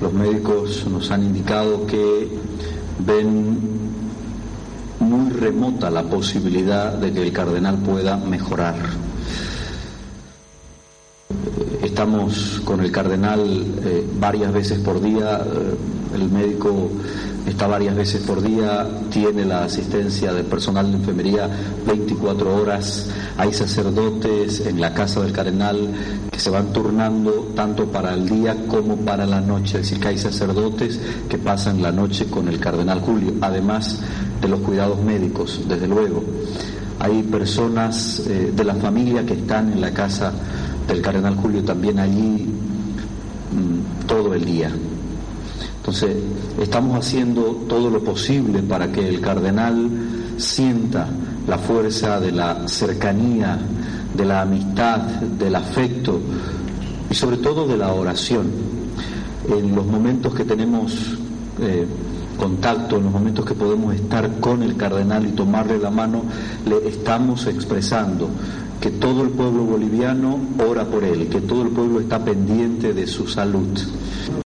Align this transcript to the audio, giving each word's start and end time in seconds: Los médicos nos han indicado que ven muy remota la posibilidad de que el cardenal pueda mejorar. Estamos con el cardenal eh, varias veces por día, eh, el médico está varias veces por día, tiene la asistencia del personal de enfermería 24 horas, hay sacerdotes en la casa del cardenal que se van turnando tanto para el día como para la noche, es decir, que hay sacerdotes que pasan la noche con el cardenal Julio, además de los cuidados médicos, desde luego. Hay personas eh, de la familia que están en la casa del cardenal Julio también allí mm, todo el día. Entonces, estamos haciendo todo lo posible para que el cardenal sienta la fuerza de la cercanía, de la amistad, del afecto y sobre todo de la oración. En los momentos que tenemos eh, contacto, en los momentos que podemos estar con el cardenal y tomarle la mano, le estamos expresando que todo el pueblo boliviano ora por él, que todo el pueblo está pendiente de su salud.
Los 0.00 0.12
médicos 0.12 0.86
nos 0.90 1.10
han 1.10 1.24
indicado 1.24 1.86
que 1.86 2.28
ven 2.98 3.58
muy 5.00 5.30
remota 5.30 5.90
la 5.90 6.02
posibilidad 6.02 6.92
de 6.92 7.12
que 7.12 7.22
el 7.22 7.32
cardenal 7.32 7.78
pueda 7.78 8.16
mejorar. 8.16 8.76
Estamos 11.96 12.60
con 12.66 12.80
el 12.80 12.92
cardenal 12.92 13.40
eh, 13.82 14.06
varias 14.20 14.52
veces 14.52 14.80
por 14.80 15.00
día, 15.00 15.40
eh, 15.42 16.14
el 16.14 16.30
médico 16.30 16.90
está 17.46 17.66
varias 17.68 17.96
veces 17.96 18.22
por 18.22 18.42
día, 18.42 18.86
tiene 19.10 19.46
la 19.46 19.64
asistencia 19.64 20.30
del 20.34 20.44
personal 20.44 20.92
de 20.92 20.98
enfermería 20.98 21.48
24 21.86 22.54
horas, 22.54 23.08
hay 23.38 23.50
sacerdotes 23.54 24.66
en 24.66 24.78
la 24.78 24.92
casa 24.92 25.22
del 25.22 25.32
cardenal 25.32 25.88
que 26.30 26.38
se 26.38 26.50
van 26.50 26.70
turnando 26.70 27.52
tanto 27.56 27.86
para 27.86 28.12
el 28.12 28.28
día 28.28 28.54
como 28.68 28.98
para 28.98 29.24
la 29.24 29.40
noche, 29.40 29.78
es 29.78 29.88
decir, 29.88 29.98
que 29.98 30.08
hay 30.08 30.18
sacerdotes 30.18 31.00
que 31.30 31.38
pasan 31.38 31.80
la 31.80 31.92
noche 31.92 32.26
con 32.26 32.46
el 32.48 32.60
cardenal 32.60 33.00
Julio, 33.00 33.32
además 33.40 34.00
de 34.42 34.48
los 34.48 34.60
cuidados 34.60 35.00
médicos, 35.00 35.62
desde 35.66 35.88
luego. 35.88 36.22
Hay 36.98 37.22
personas 37.22 38.22
eh, 38.26 38.52
de 38.54 38.64
la 38.64 38.74
familia 38.74 39.24
que 39.24 39.34
están 39.34 39.72
en 39.72 39.80
la 39.80 39.92
casa 39.92 40.32
del 40.86 41.02
cardenal 41.02 41.36
Julio 41.36 41.64
también 41.64 41.98
allí 41.98 42.46
mm, 43.52 44.06
todo 44.06 44.34
el 44.34 44.44
día. 44.44 44.70
Entonces, 45.78 46.16
estamos 46.60 46.98
haciendo 46.98 47.42
todo 47.68 47.90
lo 47.90 48.02
posible 48.02 48.60
para 48.62 48.90
que 48.90 49.08
el 49.08 49.20
cardenal 49.20 49.88
sienta 50.36 51.08
la 51.46 51.58
fuerza 51.58 52.18
de 52.18 52.32
la 52.32 52.66
cercanía, 52.66 53.58
de 54.16 54.24
la 54.24 54.42
amistad, 54.42 54.98
del 54.98 55.54
afecto 55.54 56.20
y 57.08 57.14
sobre 57.14 57.36
todo 57.36 57.66
de 57.66 57.76
la 57.76 57.92
oración. 57.92 58.50
En 59.48 59.74
los 59.76 59.86
momentos 59.86 60.34
que 60.34 60.44
tenemos 60.44 61.16
eh, 61.60 61.86
contacto, 62.36 62.96
en 62.96 63.04
los 63.04 63.12
momentos 63.12 63.44
que 63.44 63.54
podemos 63.54 63.94
estar 63.94 64.40
con 64.40 64.62
el 64.62 64.76
cardenal 64.76 65.26
y 65.26 65.32
tomarle 65.32 65.78
la 65.78 65.90
mano, 65.90 66.22
le 66.66 66.88
estamos 66.88 67.46
expresando 67.46 68.28
que 68.80 68.90
todo 68.90 69.22
el 69.22 69.30
pueblo 69.30 69.64
boliviano 69.64 70.38
ora 70.68 70.84
por 70.84 71.04
él, 71.04 71.28
que 71.28 71.40
todo 71.40 71.62
el 71.62 71.68
pueblo 71.68 72.00
está 72.00 72.24
pendiente 72.24 72.92
de 72.92 73.06
su 73.06 73.26
salud. 73.26 73.78